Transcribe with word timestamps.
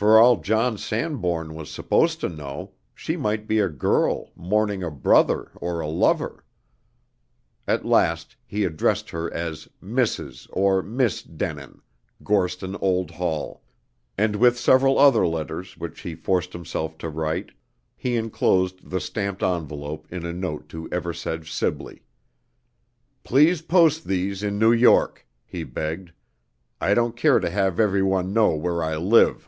For 0.00 0.16
all 0.16 0.36
John 0.36 0.78
Sanbourne 0.78 1.54
was 1.56 1.68
supposed 1.68 2.20
to 2.20 2.28
know, 2.28 2.70
she 2.94 3.16
might 3.16 3.48
be 3.48 3.58
a 3.58 3.68
girl, 3.68 4.30
mourning 4.36 4.84
a 4.84 4.92
brother 4.92 5.50
or 5.56 5.80
a 5.80 5.88
lover. 5.88 6.44
At 7.66 7.84
last 7.84 8.36
he 8.46 8.62
addressed 8.62 9.10
her 9.10 9.28
as 9.34 9.66
"Mrs. 9.82 10.46
or 10.52 10.84
Miss 10.84 11.20
Denin, 11.24 11.80
Gorston 12.22 12.76
Old 12.80 13.10
Hall." 13.10 13.64
And 14.16 14.36
with 14.36 14.56
several 14.56 15.00
other 15.00 15.26
letters 15.26 15.76
which 15.76 16.02
he 16.02 16.14
forced 16.14 16.52
himself 16.52 16.96
to 16.98 17.08
write, 17.08 17.50
he 17.96 18.14
enclosed 18.14 18.90
the 18.90 19.00
stamped 19.00 19.42
envelope 19.42 20.06
in 20.12 20.24
a 20.24 20.32
note 20.32 20.68
to 20.68 20.88
Eversedge 20.92 21.50
Sibley. 21.50 22.04
"Please 23.24 23.62
post 23.62 24.04
these 24.04 24.44
in 24.44 24.60
New 24.60 24.70
York," 24.72 25.26
he 25.44 25.64
begged. 25.64 26.12
"I 26.80 26.94
don't 26.94 27.16
care 27.16 27.40
to 27.40 27.50
have 27.50 27.80
every 27.80 28.04
one 28.04 28.32
know 28.32 28.54
where 28.54 28.80
I 28.80 28.96
live." 28.96 29.46